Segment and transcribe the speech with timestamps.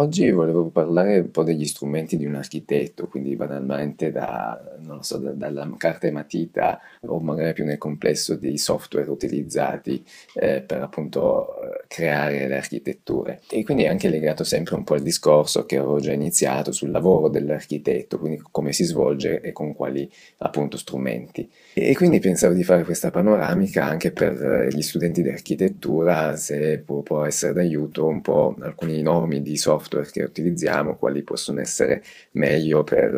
[0.00, 5.18] Oggi volevo parlare un po' degli strumenti di un architetto, quindi banalmente da, non so,
[5.18, 10.02] da- dalla carta e matita o magari più nel complesso dei software utilizzati
[10.32, 13.42] eh, per appunto eh, creare le architetture.
[13.50, 16.90] E quindi è anche legato sempre un po' al discorso che avevo già iniziato sul
[16.90, 21.46] lavoro dell'architetto, quindi come si svolge e con quali appunto strumenti.
[21.74, 26.78] E quindi pensavo di fare questa panoramica anche per eh, gli studenti di architettura, se
[26.78, 31.60] può, può essere d'aiuto un po' alcuni nomi di software software che utilizziamo, quali possono
[31.60, 33.10] essere meglio per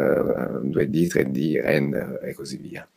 [0.64, 2.88] 2D, 3D, render e così via.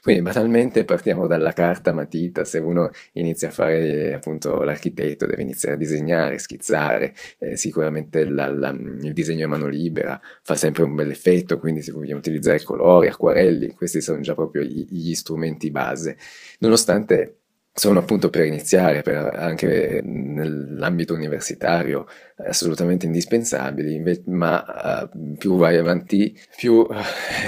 [0.00, 5.74] Quindi banalmente partiamo dalla carta matita, se uno inizia a fare appunto l'architetto deve iniziare
[5.74, 10.94] a disegnare, schizzare, eh, sicuramente la, la, il disegno a mano libera fa sempre un
[10.94, 15.70] bel effetto, quindi se vogliamo utilizzare colori, acquarelli, questi sono già proprio gli, gli strumenti
[15.70, 16.16] base,
[16.58, 17.41] nonostante
[17.74, 26.38] sono appunto per iniziare, per anche nell'ambito universitario, assolutamente indispensabili, ma uh, più vai avanti,
[26.54, 26.94] più uh,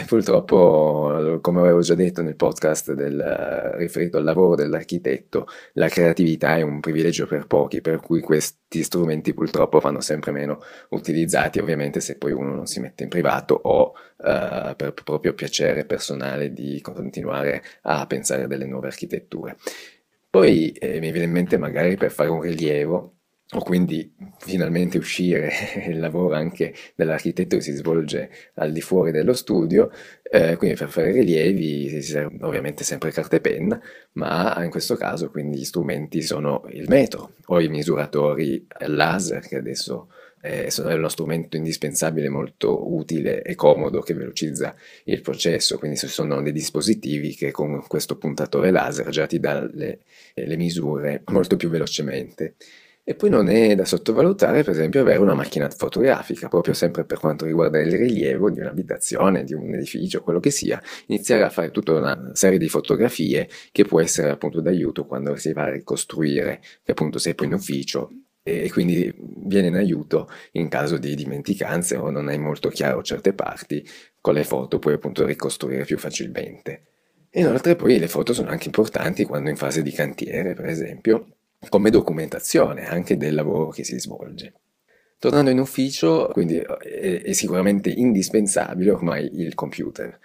[0.07, 6.57] purtroppo, come avevo già detto nel podcast del, uh, riferito al lavoro dell'architetto, la creatività
[6.57, 10.61] è un privilegio per pochi, per cui questi strumenti purtroppo vanno sempre meno
[10.91, 13.93] utilizzati, ovviamente se poi uno non si mette in privato o
[14.25, 19.57] per proprio piacere personale di continuare a pensare a delle nuove architetture.
[20.35, 23.19] Poi eh, mi viene in mente magari per fare un rilievo
[23.53, 25.53] o quindi finalmente uscire
[25.87, 29.93] il lavoro anche dell'architetto che si svolge al di fuori dello studio,
[30.25, 33.81] eh, quindi per fare rilievi si serve ovviamente sempre carta e penna,
[34.15, 39.59] ma in questo caso quindi gli strumenti sono il metro o i misuratori laser che
[39.59, 40.09] adesso
[40.45, 46.07] eh, è uno strumento indispensabile, molto utile e comodo che velocizza il processo, quindi ci
[46.07, 50.01] sono dei dispositivi che con questo puntatore laser già ti dà le,
[50.35, 52.57] le misure molto più velocemente.
[53.07, 57.19] E poi non è da sottovalutare, per esempio, avere una macchina fotografica, proprio sempre per
[57.19, 61.71] quanto riguarda il rilievo di un'abitazione, di un edificio, quello che sia, iniziare a fare
[61.71, 66.61] tutta una serie di fotografie che può essere appunto d'aiuto quando si va a ricostruire,
[66.83, 68.11] che appunto sei poi in ufficio
[68.47, 73.33] e quindi viene in aiuto in caso di dimenticanze o non hai molto chiaro certe
[73.33, 73.83] parti,
[74.21, 76.83] con le foto puoi appunto ricostruire più facilmente.
[77.33, 81.37] Inoltre poi le foto sono anche importanti quando in fase di cantiere, per esempio,
[81.71, 84.53] come documentazione anche del lavoro che si svolge.
[85.29, 90.19] Tornando in ufficio, quindi è, è, sicuramente indispensabile ormai il computer.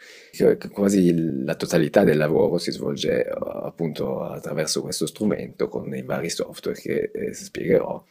[0.71, 6.79] Quasi la totalità del lavoro si svolge appunto attraverso questo strumento con i vari software
[6.79, 8.03] che eh, spiegherò.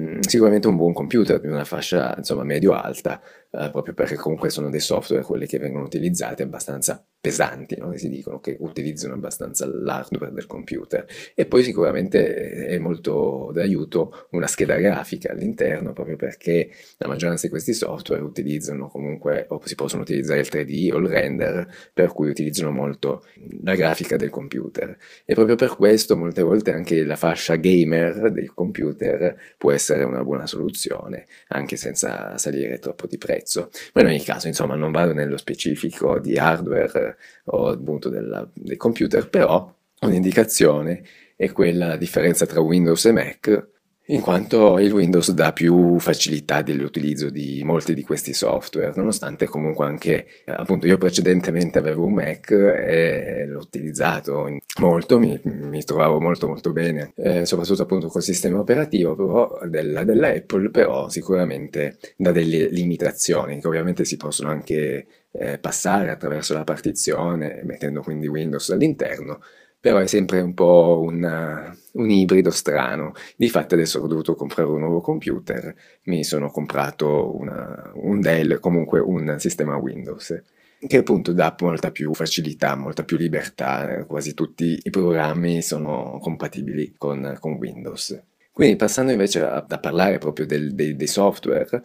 [0.00, 3.20] Mm, sicuramente un buon computer di una fascia insomma medio-alta,
[3.56, 7.96] eh, proprio perché comunque sono dei software quelli che vengono utilizzati abbastanza pesanti, no?
[7.96, 11.06] si dicono che utilizzano abbastanza l'hardware del computer.
[11.34, 17.50] E poi sicuramente è molto d'aiuto una scheda grafica all'interno, proprio perché la maggioranza di
[17.50, 22.28] questi software utilizzano comunque, o si possono utilizzare il 3D o il render, per cui
[22.28, 23.24] utilizzano molto
[23.62, 24.94] la grafica del computer.
[25.24, 30.22] E proprio per questo molte volte anche la fascia gamer del computer può essere una
[30.22, 33.43] buona soluzione, anche senza salire troppo di prezzo.
[33.92, 37.16] Ma in ogni caso, insomma, non vado nello specifico di hardware
[37.46, 41.02] o appunto della, del computer, però un'indicazione
[41.36, 43.72] è quella la differenza tra Windows e Mac
[44.08, 49.86] in quanto il Windows dà più facilità dell'utilizzo di molti di questi software, nonostante comunque
[49.86, 54.46] anche, appunto, io precedentemente avevo un Mac e l'ho utilizzato
[54.80, 60.04] molto, mi, mi trovavo molto molto bene, eh, soprattutto appunto col sistema operativo però, della,
[60.04, 66.64] dell'Apple, però sicuramente da delle limitazioni che ovviamente si possono anche eh, passare attraverso la
[66.64, 69.40] partizione, mettendo quindi Windows all'interno,
[69.80, 73.12] però è sempre un po' una, un ibrido strano.
[73.36, 75.74] Difatti adesso ho dovuto comprare un nuovo computer,
[76.04, 80.42] mi sono comprato una, un Dell, comunque un sistema Windows,
[80.86, 86.94] che appunto dà molta più facilità, molta più libertà, quasi tutti i programmi sono compatibili
[86.96, 88.22] con, con Windows.
[88.52, 91.82] Quindi passando invece a, a parlare proprio del, dei, dei software,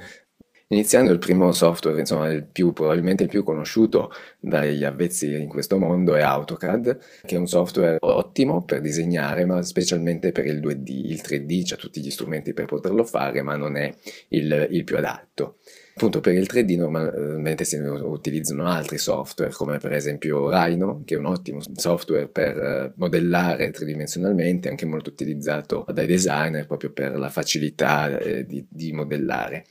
[0.71, 5.79] Iniziando il primo software, insomma, il più, probabilmente il più conosciuto dagli avvezzi in questo
[5.79, 10.89] mondo è AutoCAD, che è un software ottimo per disegnare, ma specialmente per il 2D.
[10.89, 13.91] Il 3D c'ha tutti gli strumenti per poterlo fare, ma non è
[14.27, 15.57] il, il più adatto.
[15.95, 21.17] Appunto per il 3D normalmente si utilizzano altri software come per esempio Rhino che è
[21.17, 27.29] un ottimo software per eh, modellare tridimensionalmente anche molto utilizzato dai designer proprio per la
[27.29, 29.65] facilità eh, di, di modellare.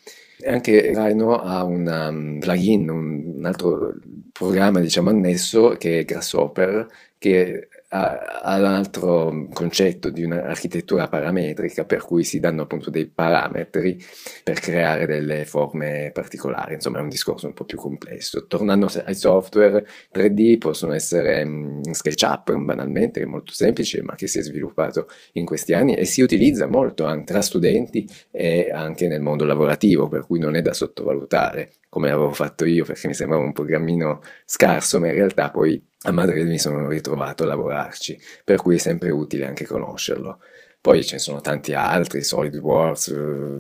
[0.46, 3.94] Anche Rhino ha un um, plugin, un, un, altro
[4.32, 6.87] programma diciamo annesso che è Grasshopper
[7.19, 13.99] che ha un altro concetto di un'architettura parametrica per cui si danno appunto dei parametri
[14.44, 18.46] per creare delle forme particolari, insomma è un discorso un po' più complesso.
[18.46, 24.26] Tornando ai software 3D possono essere um, SketchUp banalmente, che è molto semplice ma che
[24.26, 29.08] si è sviluppato in questi anni e si utilizza molto anche tra studenti e anche
[29.08, 33.14] nel mondo lavorativo, per cui non è da sottovalutare come avevo fatto io perché mi
[33.14, 38.19] sembrava un programmino scarso, ma in realtà poi a Madrid mi sono ritrovato a lavorarci,
[38.44, 40.40] per cui è sempre utile anche conoscerlo.
[40.81, 43.58] Poi ce ne sono tanti altri, SolidWorks, eh,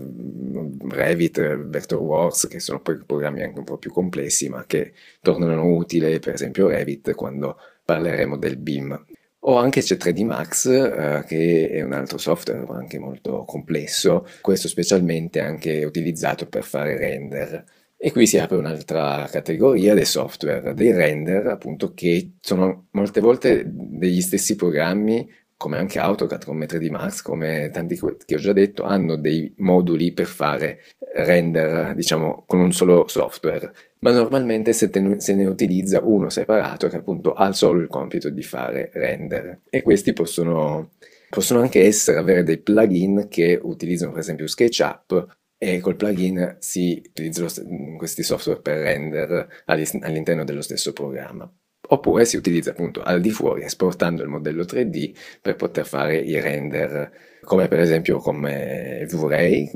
[0.88, 6.18] Revit, Vectorworks, che sono poi programmi anche un po' più complessi, ma che tornano utili,
[6.20, 9.04] per esempio Revit, quando parleremo del BIM.
[9.40, 14.68] O anche c'è 3D Max, eh, che è un altro software anche molto complesso, questo
[14.68, 17.64] specialmente anche utilizzato per fare render.
[18.00, 23.64] E qui si apre un'altra categoria dei software, dei render, appunto, che sono molte volte
[23.66, 28.84] degli stessi programmi, come anche AutoCAD, come 3D Max, come tanti che ho già detto,
[28.84, 30.78] hanno dei moduli per fare
[31.16, 36.86] render, diciamo, con un solo software, ma normalmente se, te, se ne utilizza uno separato
[36.86, 39.62] che appunto ha solo il compito di fare render.
[39.68, 40.90] E questi possono
[41.30, 47.02] possono anche essere avere dei plugin che utilizzano per esempio SketchUp e col plugin si
[47.04, 51.52] utilizzano questi software per render all'interno dello stesso programma.
[51.90, 56.38] Oppure si utilizza appunto al di fuori esportando il modello 3D per poter fare i
[56.38, 57.10] render,
[57.42, 59.70] come per esempio come V-Ray,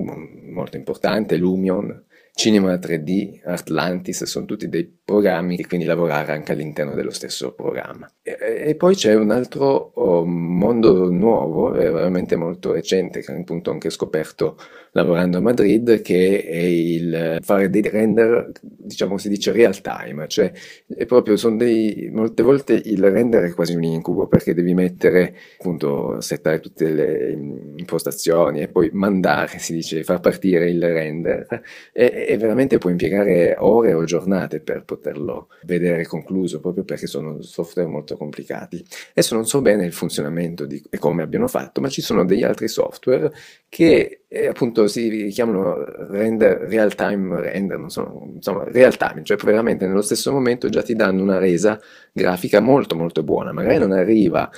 [0.50, 6.94] molto importante, Lumion, Cinema 3D, Atlantis, sono tutti dei programmi e quindi lavorare anche all'interno
[6.94, 8.11] dello stesso programma.
[8.23, 8.37] E,
[8.69, 13.90] e poi c'è un altro oh, mondo nuovo, veramente molto recente, che appunto ho anche
[13.90, 14.56] scoperto
[14.93, 20.50] lavorando a Madrid, che è il fare dei render, diciamo si dice real time, cioè
[20.87, 25.34] è proprio, sono dei, molte volte il render è quasi un incubo perché devi mettere,
[25.58, 27.31] appunto, settare tutte le
[27.76, 31.46] impostazioni e poi mandare, si dice, far partire il render
[31.93, 37.42] e, e veramente puoi impiegare ore o giornate per poterlo vedere concluso, proprio perché sono
[37.42, 38.84] software molto complicati.
[39.10, 42.42] Adesso non so bene il funzionamento di, e come abbiano fatto, ma ci sono degli
[42.42, 43.32] altri software
[43.69, 49.36] che eh, appunto si chiamano render, real time render, non so, insomma real time, cioè
[49.36, 51.80] veramente nello stesso momento già ti danno una resa
[52.12, 54.50] grafica molto molto buona, magari non arriva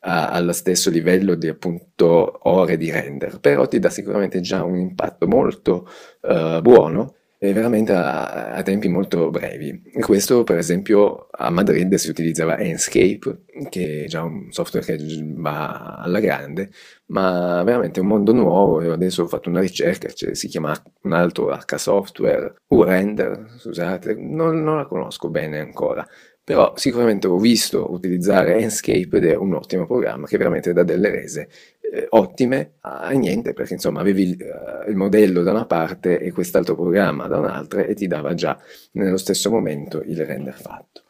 [0.00, 4.76] a, allo stesso livello di appunto ore di render, però ti dà sicuramente già un
[4.76, 5.88] impatto molto
[6.22, 9.82] uh, buono e veramente a, a, tempi molto brevi.
[9.98, 14.98] Questo, per esempio, a Madrid si utilizzava Enscape, che è già un software che
[15.36, 16.68] va alla grande,
[17.06, 18.82] ma veramente un mondo nuovo.
[18.82, 20.74] Io adesso ho fatto una ricerca, cioè, si chiama
[21.04, 26.06] un altro H Software, U-Render, scusate, non, non la conosco bene ancora.
[26.50, 31.08] Però sicuramente ho visto utilizzare Enscape ed è un ottimo programma che veramente dà delle
[31.08, 31.48] rese
[31.80, 36.74] eh, ottime a niente, perché insomma avevi uh, il, modello da una parte e quest'altro
[36.74, 38.58] programma da un'altra e ti dava già
[38.94, 41.02] nello stesso momento il render fatto.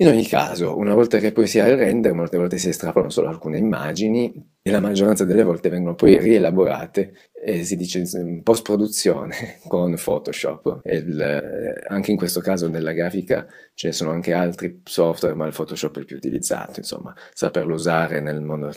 [0.00, 3.10] In ogni caso, una volta che poi si ha il render, molte volte si estrapolano
[3.10, 8.44] solo alcune immagini e la maggioranza delle volte vengono poi rielaborate e si dice in
[8.44, 10.82] post-produzione con Photoshop.
[10.84, 15.46] Il, eh, anche in questo caso nella grafica ce ne sono anche altri software, ma
[15.46, 18.70] il Photoshop è il più utilizzato, insomma, saperlo usare nel mondo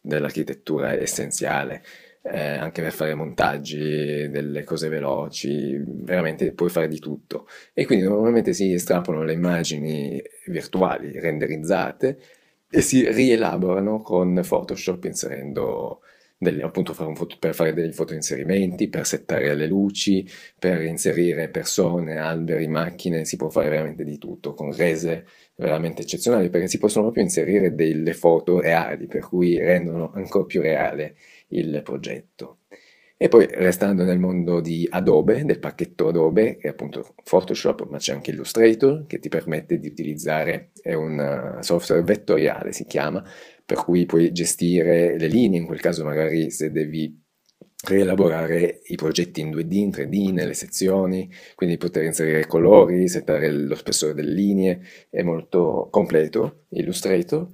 [0.00, 1.82] dell'architettura è essenziale
[2.30, 7.46] eh, anche per fare montaggi, delle cose veloci, veramente puoi fare di tutto.
[7.72, 12.18] E quindi normalmente si estrapolano le immagini virtuali renderizzate
[12.70, 16.00] e si rielaborano con Photoshop inserendo
[16.38, 20.26] delle, appunto fare foto, per fare dei fotoinserimenti, per settare le luci,
[20.58, 25.26] per inserire persone, alberi, macchine, si può fare veramente di tutto con rese
[25.56, 30.60] veramente eccezionali perché si possono proprio inserire delle foto reali per cui rendono ancora più
[30.60, 31.16] reale
[31.48, 32.58] il progetto.
[33.20, 37.98] E poi restando nel mondo di Adobe, del pacchetto Adobe, che è appunto Photoshop, ma
[37.98, 43.24] c'è anche Illustrator, che ti permette di utilizzare, è un eh, software vettoriale si chiama,
[43.66, 47.26] per cui puoi gestire le linee, in quel caso magari se devi
[47.86, 53.74] rielaborare i progetti in 2D, in 3D, nelle sezioni, quindi poter inserire colori, settare lo
[53.74, 57.48] spessore delle linee, è molto completo Illustrator.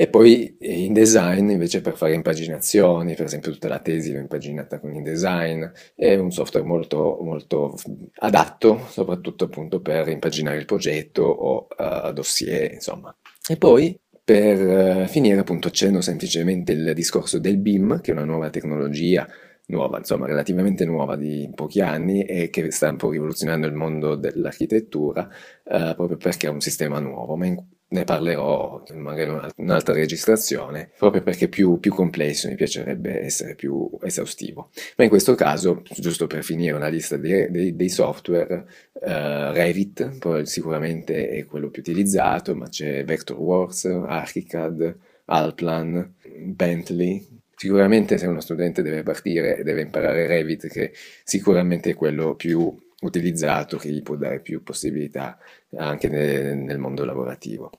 [0.00, 4.94] E poi InDesign invece per fare impaginazioni, per esempio tutta la tesi l'ho impaginata con
[4.94, 5.62] InDesign,
[5.94, 7.74] è un software molto, molto
[8.20, 13.14] adatto soprattutto appunto per impaginare il progetto o uh, dossier, insomma.
[13.46, 18.24] E poi per uh, finire appunto accenno semplicemente il discorso del BIM, che è una
[18.24, 19.28] nuova tecnologia
[19.66, 24.14] nuova, insomma relativamente nuova di pochi anni e che sta un po' rivoluzionando il mondo
[24.14, 25.28] dell'architettura
[25.64, 30.90] uh, proprio perché è un sistema nuovo, ma in ne parlerò magari in un'altra registrazione,
[30.96, 34.70] proprio perché più, più complesso, mi piacerebbe essere più esaustivo.
[34.96, 40.42] Ma in questo caso, giusto per finire una lista dei, dei, dei software, uh, Revit
[40.42, 47.26] sicuramente è quello più utilizzato, ma c'è Vectorworks, Archicad, Alplan, Bentley.
[47.56, 50.92] Sicuramente se uno studente deve partire deve imparare Revit, che
[51.24, 55.38] sicuramente è quello più utilizzato, che gli può dare più possibilità
[55.76, 57.70] anche nel, nel mondo lavorativo.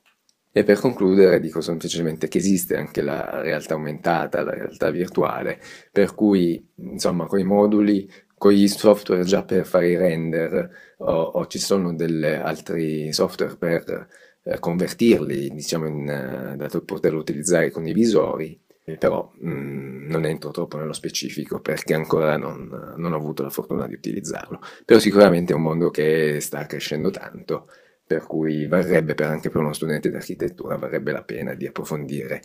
[0.54, 5.62] E per concludere dico semplicemente che esiste anche la realtà aumentata, la realtà virtuale,
[5.92, 11.13] per cui insomma con i moduli, con gli software già per fare i render o,
[11.13, 14.08] o ci sono degli altri software per
[14.44, 18.61] eh, convertirli diciamo in, eh, da poterlo utilizzare con i visori,
[18.98, 23.50] però mh, mm, non entro troppo nello specifico perché ancora non, non ho avuto la
[23.50, 24.60] fortuna di utilizzarlo.
[24.86, 27.68] Però sicuramente è un mondo che sta crescendo tanto,
[28.06, 32.42] per cui varrebbe per anche per uno studente di architettura, varrebbe la pena di approfondire.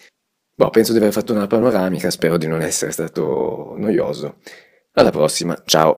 [0.55, 4.38] Boh, penso di aver fatto una panoramica, spero di non essere stato noioso.
[4.93, 5.95] Alla prossima, ciao!